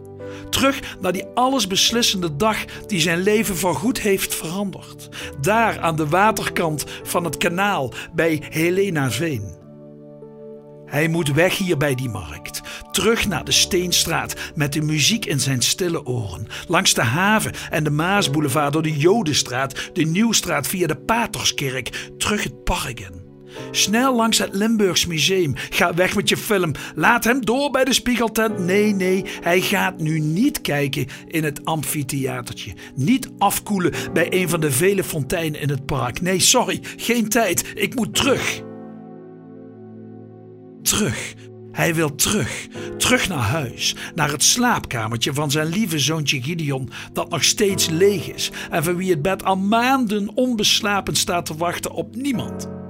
Terug 0.53 0.81
naar 1.01 1.13
die 1.13 1.27
allesbeslissende 1.35 2.37
dag 2.37 2.65
die 2.87 3.01
zijn 3.01 3.23
leven 3.23 3.57
voorgoed 3.57 4.01
heeft 4.01 4.35
veranderd. 4.35 5.09
Daar 5.41 5.81
aan 5.81 5.97
de 5.97 6.09
waterkant 6.09 6.85
van 7.03 7.25
het 7.25 7.37
kanaal 7.37 7.93
bij 8.15 8.43
Helena 8.49 9.11
Veen. 9.11 9.61
Hij 10.87 11.09
moet 11.09 11.33
weg 11.33 11.59
hier 11.59 11.77
bij 11.77 11.95
die 11.95 12.09
markt. 12.09 12.61
Terug 12.91 13.29
naar 13.29 13.45
de 13.45 13.53
Steenstraat 13.53 14.35
met 14.55 14.73
de 14.73 14.83
muziek 14.83 15.25
in 15.25 15.41
zijn 15.41 15.63
stille 15.63 16.07
oren. 16.07 16.47
Langs 16.69 16.95
de 16.95 17.03
haven 17.03 17.53
en 17.71 17.85
de 17.85 17.91
Maasboulevard 17.91 18.73
door 18.73 18.83
de 18.83 18.97
Jodenstraat, 18.97 19.91
de 19.93 20.05
Nieuwstraat 20.05 20.67
via 20.67 20.87
de 20.87 20.97
Paterskerk. 20.97 22.11
Terug 22.19 22.43
het 22.43 22.65
park. 22.65 23.22
Snel 23.71 24.17
langs 24.17 24.39
het 24.39 24.55
Limburgs 24.55 25.07
Museum. 25.07 25.53
Ga 25.71 25.95
weg 25.95 26.15
met 26.15 26.29
je 26.29 26.37
film. 26.37 26.73
Laat 26.95 27.25
hem 27.25 27.45
door 27.45 27.71
bij 27.71 27.85
de 27.85 27.93
spiegeltent. 27.93 28.59
Nee, 28.59 28.95
nee, 28.95 29.25
hij 29.41 29.61
gaat 29.61 29.99
nu 29.99 30.21
niet 30.21 30.61
kijken 30.61 31.07
in 31.27 31.45
het 31.45 31.65
amfitheatertje. 31.65 32.73
Niet 32.95 33.31
afkoelen 33.39 33.93
bij 34.13 34.27
een 34.31 34.49
van 34.49 34.61
de 34.61 34.71
vele 34.71 35.05
fonteinen 35.05 35.61
in 35.61 35.69
het 35.69 35.87
park. 35.87 36.21
Nee, 36.21 36.41
sorry, 36.41 36.81
geen 36.97 37.29
tijd. 37.29 37.73
Ik 37.75 37.95
moet 37.95 38.15
terug. 38.15 38.63
Terug. 40.83 41.35
Hij 41.73 41.95
wil 41.95 42.15
terug. 42.15 42.69
Terug 42.99 43.29
naar 43.29 43.39
huis. 43.39 43.97
Naar 44.15 44.31
het 44.31 44.43
slaapkamertje 44.43 45.35
van 45.35 45.51
zijn 45.51 45.67
lieve 45.67 45.99
zoontje 45.99 46.43
Gideon, 46.43 46.91
dat 47.13 47.31
nog 47.31 47.45
steeds 47.45 47.89
leeg 47.89 48.33
is 48.35 48.51
en 48.71 48.85
voor 48.85 48.97
wie 48.97 49.11
het 49.11 49.23
bed 49.23 49.45
al 49.45 49.57
maanden 49.57 50.31
onbeslapen 50.35 51.17
staat 51.17 51.47
te 51.47 51.57
wachten 51.57 51.91
op 51.91 52.17
niemand. 52.17 52.82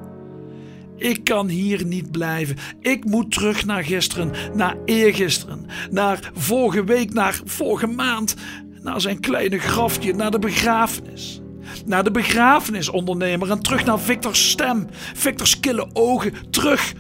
Ik 1.03 1.25
kan 1.25 1.49
hier 1.49 1.85
niet 1.85 2.11
blijven. 2.11 2.57
Ik 2.81 3.05
moet 3.05 3.31
terug 3.31 3.65
naar 3.65 3.85
gisteren, 3.85 4.33
naar 4.55 4.77
eergisteren, 4.85 5.67
naar 5.91 6.31
vorige 6.35 6.85
week, 6.85 7.13
naar 7.13 7.41
vorige 7.45 7.87
maand, 7.87 8.37
naar 8.83 9.01
zijn 9.01 9.21
kleine 9.21 9.59
grafje, 9.59 10.15
naar 10.15 10.31
de 10.31 10.39
begrafenis. 10.39 11.41
Naar 11.87 12.05
de 12.05 12.11
begrafenisondernemer 12.11 13.51
en 13.51 13.61
terug 13.61 13.85
naar 13.85 14.01
Victor's 14.01 14.51
stem, 14.51 14.87
Victor's 15.15 15.61
kille 15.61 15.89
ogen, 15.93 16.33
terug. 16.51 16.93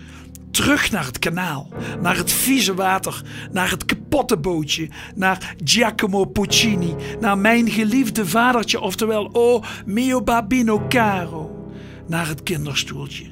Terug 0.50 0.90
naar 0.90 1.04
het 1.04 1.18
kanaal, 1.18 1.68
naar 2.00 2.16
het 2.16 2.32
vieze 2.32 2.74
water, 2.74 3.22
naar 3.52 3.70
het 3.70 3.84
kapotte 3.84 4.36
bootje, 4.36 4.88
naar 5.14 5.54
Giacomo 5.64 6.24
Puccini, 6.24 6.94
naar 7.20 7.38
mijn 7.38 7.70
geliefde 7.70 8.26
vadertje, 8.26 8.80
oftewel 8.80 9.28
O 9.32 9.62
mio 9.86 10.22
babino 10.22 10.86
caro, 10.88 11.70
naar 12.06 12.28
het 12.28 12.42
kinderstoeltje. 12.42 13.31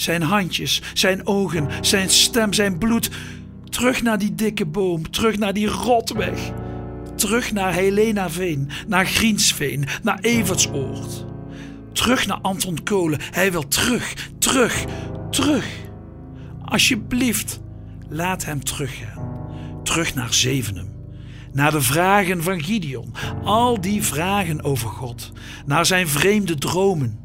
Zijn 0.00 0.22
handjes, 0.22 0.82
zijn 0.94 1.26
ogen, 1.26 1.68
zijn 1.80 2.10
stem, 2.10 2.52
zijn 2.52 2.78
bloed. 2.78 3.10
Terug 3.68 4.02
naar 4.02 4.18
die 4.18 4.34
dikke 4.34 4.66
boom, 4.66 5.10
terug 5.10 5.38
naar 5.38 5.52
die 5.52 5.66
rotweg. 5.66 6.52
Terug 7.16 7.52
naar 7.52 7.72
Helena 7.72 8.30
Veen, 8.30 8.70
naar 8.86 9.06
Griensveen, 9.06 9.86
naar 10.02 10.18
Evertsoord. 10.20 11.24
Terug 11.92 12.26
naar 12.26 12.38
Anton 12.40 12.82
Kolen. 12.82 13.18
Hij 13.30 13.52
wil 13.52 13.68
terug, 13.68 14.30
terug, 14.38 14.84
terug. 15.30 15.66
Alsjeblieft, 16.64 17.60
laat 18.08 18.44
hem 18.44 18.64
teruggaan. 18.64 19.48
Terug 19.82 20.14
naar 20.14 20.34
Zevenum. 20.34 20.88
Naar 21.52 21.70
de 21.70 21.80
vragen 21.80 22.42
van 22.42 22.62
Gideon. 22.62 23.14
Al 23.44 23.80
die 23.80 24.02
vragen 24.02 24.64
over 24.64 24.88
God. 24.88 25.32
Naar 25.66 25.86
zijn 25.86 26.08
vreemde 26.08 26.54
dromen. 26.54 27.18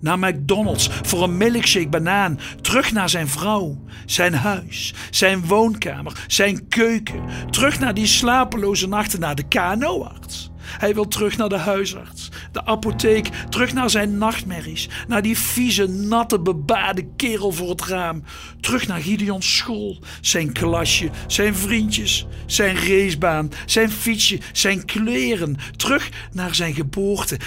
Naar 0.00 0.18
McDonald's 0.18 0.88
voor 1.02 1.22
een 1.22 1.36
milkshake 1.36 1.88
banaan. 1.88 2.38
Terug 2.60 2.92
naar 2.92 3.08
zijn 3.08 3.28
vrouw. 3.28 3.78
Zijn 4.06 4.34
huis. 4.34 4.94
Zijn 5.10 5.46
woonkamer. 5.46 6.24
Zijn 6.26 6.68
keuken. 6.68 7.22
Terug 7.50 7.80
naar 7.80 7.94
die 7.94 8.06
slapeloze 8.06 8.88
nachten 8.88 9.20
naar 9.20 9.34
de 9.34 9.48
KNO-arts. 9.48 10.49
Hij 10.78 10.94
wil 10.94 11.08
terug 11.08 11.36
naar 11.36 11.48
de 11.48 11.56
huisarts, 11.56 12.28
de 12.52 12.64
apotheek, 12.64 13.26
terug 13.48 13.72
naar 13.72 13.90
zijn 13.90 14.18
nachtmerries, 14.18 14.88
naar 15.08 15.22
die 15.22 15.38
vieze, 15.38 15.86
natte, 15.86 16.40
bebaarde 16.40 17.06
kerel 17.16 17.52
voor 17.52 17.68
het 17.70 17.84
raam, 17.84 18.22
terug 18.60 18.86
naar 18.86 19.00
Gideons 19.00 19.56
school, 19.56 19.98
zijn 20.20 20.52
klasje, 20.52 21.10
zijn 21.26 21.54
vriendjes, 21.54 22.26
zijn 22.46 22.76
racebaan, 22.76 23.50
zijn 23.66 23.90
fietsje, 23.90 24.38
zijn 24.52 24.84
kleren, 24.84 25.56
terug 25.76 26.08
naar 26.32 26.54
zijn 26.54 26.74
geboorte, 26.74 27.38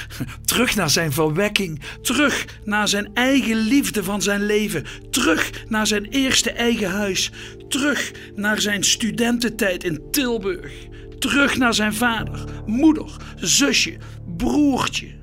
terug 0.46 0.76
naar 0.76 0.90
zijn 0.90 1.12
verwekking, 1.12 1.82
terug 2.02 2.46
naar 2.64 2.88
zijn 2.88 3.10
eigen 3.14 3.58
liefde 3.58 4.04
van 4.04 4.22
zijn 4.22 4.46
leven, 4.46 4.86
terug 5.10 5.52
naar 5.68 5.88
zijn 5.88 6.06
eerste 6.06 6.52
eigen 6.52 6.92
huis, 6.92 7.32
terug 7.68 8.12
naar 8.36 8.62
zijn 8.62 8.84
studententijd 8.84 9.84
in 9.84 10.02
Tilburg 10.12 10.72
terug 11.24 11.58
naar 11.58 11.74
zijn 11.74 11.94
vader, 11.94 12.44
moeder, 12.66 13.16
zusje, 13.36 13.98
broertje. 14.38 15.16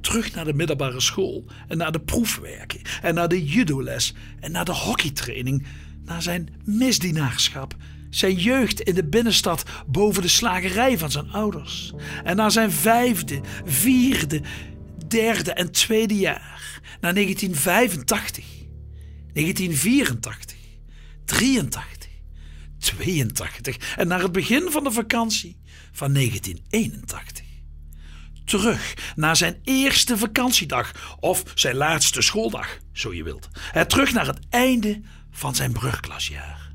Terug 0.00 0.34
naar 0.34 0.44
de 0.44 0.52
middelbare 0.52 1.00
school 1.00 1.44
en 1.68 1.76
naar 1.78 1.92
de 1.92 2.00
proefwerken 2.00 2.80
en 3.02 3.14
naar 3.14 3.28
de 3.28 3.46
judoles 3.46 4.14
en 4.40 4.52
naar 4.52 4.64
de 4.64 4.72
hockeytraining, 4.72 5.66
naar 6.04 6.22
zijn 6.22 6.48
misdienaarschap, 6.64 7.76
zijn 8.10 8.34
jeugd 8.34 8.80
in 8.80 8.94
de 8.94 9.04
binnenstad 9.04 9.62
boven 9.86 10.22
de 10.22 10.28
slagerij 10.28 10.98
van 10.98 11.10
zijn 11.10 11.30
ouders 11.30 11.92
en 12.24 12.36
naar 12.36 12.50
zijn 12.50 12.72
vijfde, 12.72 13.40
vierde, 13.64 14.40
derde 15.06 15.52
en 15.52 15.72
tweede 15.72 16.16
jaar, 16.16 16.80
naar 17.00 17.14
1985, 17.14 18.44
1984, 19.32 20.56
83. 21.24 21.97
82 22.78 23.96
en 23.96 24.08
naar 24.08 24.22
het 24.22 24.32
begin 24.32 24.70
van 24.70 24.84
de 24.84 24.92
vakantie 24.92 25.60
van 25.92 26.12
1981. 26.12 27.46
Terug 28.44 28.94
naar 29.16 29.36
zijn 29.36 29.60
eerste 29.62 30.18
vakantiedag 30.18 31.16
of 31.20 31.42
zijn 31.54 31.76
laatste 31.76 32.22
schooldag, 32.22 32.78
zo 32.92 33.14
je 33.14 33.22
wilt. 33.22 33.48
terug 33.86 34.12
naar 34.12 34.26
het 34.26 34.38
einde 34.48 35.00
van 35.30 35.54
zijn 35.54 35.72
brugklasjaar. 35.72 36.72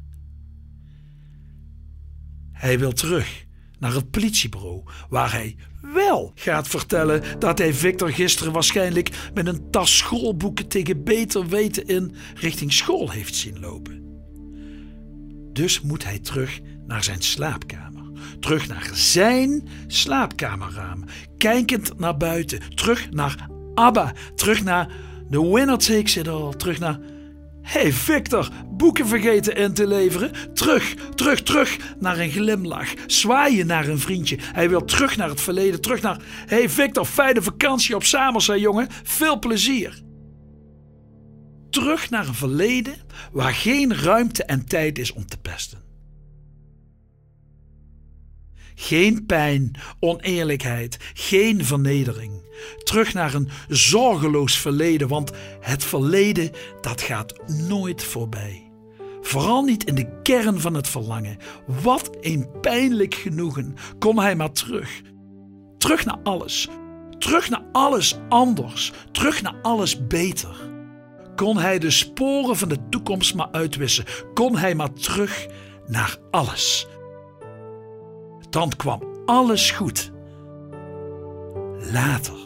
Hij 2.51 2.79
wil 2.79 2.91
terug 2.91 3.45
naar 3.79 3.93
het 3.93 4.11
politiebureau, 4.11 4.83
waar 5.09 5.31
hij 5.31 5.55
wel 5.81 6.31
gaat 6.35 6.67
vertellen 6.67 7.39
dat 7.39 7.57
hij 7.57 7.73
Victor 7.73 8.11
gisteren 8.11 8.53
waarschijnlijk 8.53 9.09
met 9.33 9.47
een 9.47 9.69
tas 9.71 9.97
schoolboeken 9.97 10.67
tegen 10.67 11.03
beter 11.03 11.47
weten 11.47 11.87
in 11.87 12.15
richting 12.33 12.73
school 12.73 13.11
heeft 13.11 13.35
zien 13.35 13.59
lopen. 13.59 14.02
Dus 15.53 15.81
moet 15.81 16.03
hij 16.03 16.19
terug 16.19 16.59
naar 16.87 17.03
zijn 17.03 17.21
slaapkamer. 17.21 18.03
Terug 18.39 18.67
naar 18.67 18.89
zijn 18.93 19.67
slaapkamerraam. 19.87 21.03
Kijkend 21.37 21.99
naar 21.99 22.17
buiten. 22.17 22.59
Terug 22.75 23.11
naar 23.11 23.47
Abba. 23.73 24.13
Terug 24.35 24.63
naar 24.63 24.87
The 25.29 25.53
Winner 25.53 25.77
Takes 25.77 26.17
It 26.17 26.27
All. 26.27 26.53
Terug 26.53 26.79
naar... 26.79 26.99
hey 27.61 27.91
Victor, 27.91 28.49
boeken 28.67 29.07
vergeten 29.07 29.55
in 29.55 29.73
te 29.73 29.87
leveren. 29.87 30.31
Terug, 30.53 30.95
terug, 31.15 31.43
terug 31.43 31.77
naar 31.99 32.19
een 32.19 32.31
glimlach. 32.31 32.93
Zwaaien 33.07 33.67
naar 33.67 33.87
een 33.87 33.99
vriendje. 33.99 34.37
Hij 34.41 34.69
wil 34.69 34.85
terug 34.85 35.17
naar 35.17 35.29
het 35.29 35.41
verleden. 35.41 35.81
Terug 35.81 36.01
naar... 36.01 36.21
hey 36.45 36.69
Victor, 36.69 37.05
fijne 37.05 37.41
vakantie 37.41 37.95
op 37.95 38.03
Samersa, 38.03 38.55
jongen. 38.55 38.87
Veel 39.03 39.39
plezier 39.39 40.01
terug 41.73 42.09
naar 42.09 42.27
een 42.27 42.33
verleden 42.33 42.95
waar 43.31 43.53
geen 43.53 43.95
ruimte 43.95 44.43
en 44.43 44.65
tijd 44.65 44.99
is 44.99 45.13
om 45.13 45.25
te 45.25 45.37
pesten. 45.37 45.81
Geen 48.75 49.25
pijn, 49.25 49.71
oneerlijkheid, 49.99 50.97
geen 51.13 51.65
vernedering. 51.65 52.31
Terug 52.83 53.13
naar 53.13 53.33
een 53.33 53.49
zorgeloos 53.67 54.57
verleden, 54.57 55.07
want 55.07 55.31
het 55.59 55.83
verleden 55.83 56.51
dat 56.81 57.01
gaat 57.01 57.49
nooit 57.67 58.03
voorbij. 58.03 58.71
Vooral 59.21 59.63
niet 59.63 59.83
in 59.83 59.95
de 59.95 60.21
kern 60.21 60.59
van 60.59 60.73
het 60.73 60.87
verlangen. 60.87 61.37
Wat 61.81 62.17
een 62.21 62.47
pijnlijk 62.61 63.13
genoegen 63.13 63.75
kon 63.99 64.19
hij 64.19 64.35
maar 64.35 64.51
terug. 64.51 65.01
Terug 65.77 66.05
naar 66.05 66.19
alles. 66.23 66.69
Terug 67.17 67.49
naar 67.49 67.63
alles 67.71 68.17
anders. 68.29 68.91
Terug 69.11 69.41
naar 69.41 69.55
alles 69.61 70.07
beter 70.07 70.72
kon 71.35 71.57
hij 71.57 71.79
de 71.79 71.91
sporen 71.91 72.55
van 72.55 72.69
de 72.69 72.89
toekomst 72.89 73.35
maar 73.35 73.49
uitwissen, 73.51 74.05
kon 74.33 74.57
hij 74.57 74.75
maar 74.75 74.93
terug 74.93 75.47
naar 75.87 76.17
alles. 76.31 76.87
Dan 78.49 78.71
kwam 78.77 79.03
alles 79.25 79.71
goed. 79.71 80.11
Later. 81.91 82.42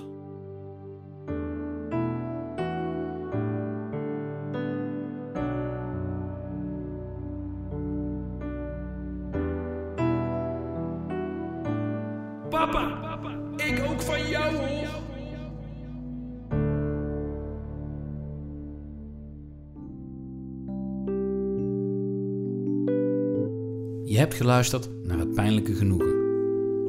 Geluisterd 24.58 25.08
naar 25.08 25.20
Het 25.20 25.34
Pijnlijke 25.34 25.74
Genoegen. 25.74 26.16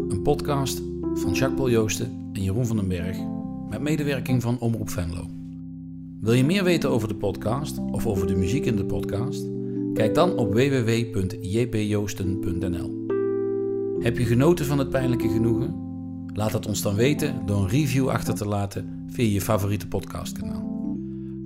Een 0.09 0.23
podcast 0.23 0.83
van 1.15 1.33
Jacques 1.33 1.55
Paul 1.55 1.71
Joosten 1.71 2.31
en 2.33 2.43
Jeroen 2.43 2.67
van 2.67 2.77
den 2.77 2.89
Berg 2.89 3.17
met 3.71 3.81
medewerking 3.81 4.43
van 4.43 4.59
Omroep 4.59 4.91
Venlo. 4.91 5.27
Wil 6.21 6.33
je 6.33 6.45
meer 6.45 6.65
weten 6.65 6.91
over 6.91 7.09
de 7.09 7.15
podcast 7.15 7.79
of 7.79 8.07
over 8.07 8.27
de 8.27 8.37
muziek 8.37 8.65
in 8.65 8.77
de 8.77 8.85
podcast? 8.85 9.45
Kijk 9.95 10.15
dan 10.15 10.37
op 10.37 10.53
www.jpjoosten.nl. 10.53 13.07
Heb 13.99 14.19
je 14.19 14.25
genoten 14.25 14.67
van 14.67 14.79
het 14.79 14.91
pijnlijke 14.91 15.29
genoegen? 15.29 15.75
Laat 16.35 16.53
het 16.53 16.67
ons 16.67 16.83
dan 16.83 16.95
weten 16.95 17.43
door 17.47 17.63
een 17.63 17.69
review 17.69 18.09
achter 18.09 18.35
te 18.35 18.47
laten 18.47 19.05
via 19.07 19.33
je 19.33 19.41
favoriete 19.41 19.89
podcastkanaal. 19.89 20.97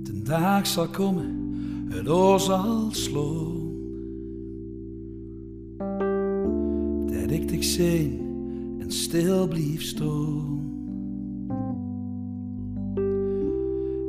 De 0.03 0.21
dag 0.21 0.67
zal 0.67 0.87
komen, 0.87 1.55
het 1.89 2.09
oor 2.09 2.39
zal 2.39 2.87
slaan. 2.91 3.62
Ik 7.63 8.19
en 8.79 8.91
stil 8.91 9.47
blief 9.47 9.81
staan. 9.81 10.61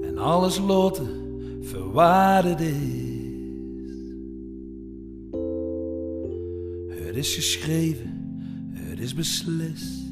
En 0.03 0.19
alles 0.19 0.59
loten 0.59 1.09
verwaarde 1.61 2.67
is. 2.67 3.03
Het 6.89 7.17
is 7.17 7.35
geschreven, 7.35 8.11
het 8.73 9.01
is 9.01 9.15
beslist. 9.15 10.03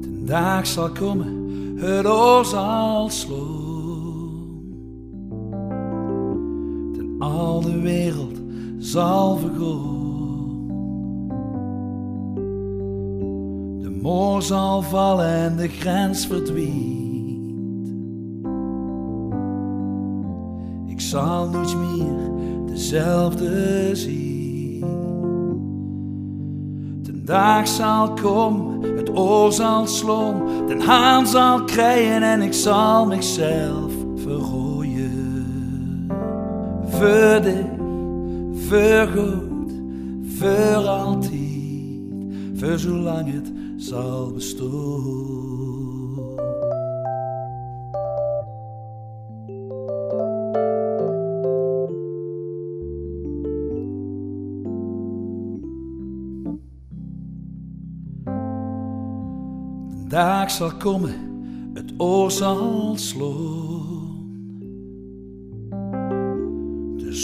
De 0.00 0.22
dag 0.24 0.66
zal 0.66 0.90
komen, 0.90 1.76
het 1.76 2.06
oor 2.06 2.44
zal 2.44 3.08
slaan. 3.08 3.62
En 6.98 7.14
al 7.18 7.60
de 7.60 7.80
wereld 7.80 8.43
zal. 8.84 9.38
De 13.80 13.98
moor 14.02 14.42
zal 14.42 14.82
vallen 14.82 15.34
en 15.34 15.56
de 15.56 15.68
grens 15.68 16.26
verdwijnt. 16.26 17.88
Ik 20.86 21.00
zal 21.00 21.48
nooit 21.48 21.76
meer 21.76 22.30
dezelfde 22.66 23.90
zien. 23.92 24.84
De 27.02 27.22
dag 27.22 27.68
zal 27.68 28.12
komen, 28.12 28.96
het 28.96 29.16
oor 29.18 29.52
zal 29.52 29.86
slaan, 29.86 30.42
den 30.66 30.80
haan 30.80 31.26
zal 31.26 31.64
krijgen 31.64 32.22
en 32.22 32.42
ik 32.42 32.52
zal 32.52 33.06
mezelf 33.06 33.92
verrooien. 34.16 35.32
Voor 36.88 37.40
dich, 38.68 39.14
voor 40.38 40.86
altijd, 40.86 41.34
voor 42.54 42.78
zolang 42.78 43.32
het 43.32 43.52
zal 43.76 44.32
bestaan. 44.32 45.42
De 60.02 60.20
dag 60.20 60.50
zal 60.50 60.76
komen, 60.76 61.14
het 61.74 61.92
oor 61.96 62.30
zal 62.30 62.92
slaan. 62.96 63.83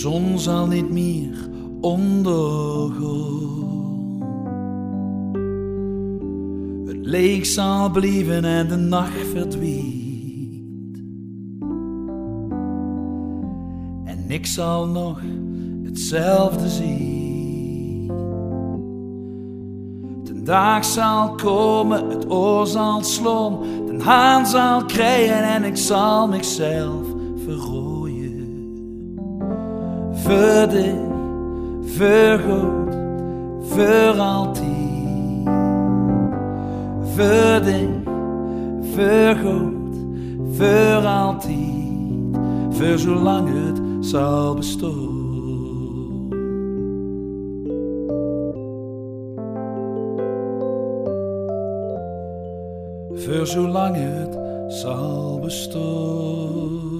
Zon 0.00 0.38
zal 0.38 0.66
niet 0.66 0.90
meer 0.90 1.48
ondergaan. 1.80 3.38
Het 6.86 7.06
leeg 7.06 7.46
zal 7.46 7.90
blijven 7.90 8.44
en 8.44 8.68
de 8.68 8.76
nacht 8.76 9.26
verdwijnt. 9.32 10.96
En 14.04 14.24
ik 14.28 14.46
zal 14.46 14.86
nog 14.86 15.20
hetzelfde 15.84 16.68
zien. 16.68 18.06
De 20.24 20.42
dag 20.42 20.84
zal 20.84 21.34
komen, 21.34 22.08
het 22.08 22.30
oor 22.30 22.66
zal 22.66 23.04
slaan, 23.04 23.58
de 23.86 24.02
haan 24.02 24.46
zal 24.46 24.84
krijgen 24.84 25.42
en 25.42 25.64
ik 25.64 25.76
zal 25.76 26.28
mezelf 26.28 27.06
verrooien. 27.44 27.89
Voor 30.22 30.68
dich, 30.68 30.94
voor 31.85 32.38
goed, 32.38 32.94
voor 33.61 34.18
altijd. 34.18 34.68
Voor 37.14 37.61
dich, 37.64 37.88
voor 38.94 39.37
goed, 39.37 39.96
voor 40.56 41.06
altijd. 41.06 41.59
Voor 42.70 42.98
zolang 42.98 43.48
het 43.48 44.06
zal 44.06 44.54
bestaan. 44.54 45.20
voor 53.30 53.46
zolang 53.46 53.96
het 53.96 54.38
zal 54.68 55.38
bestaan. 55.42 56.99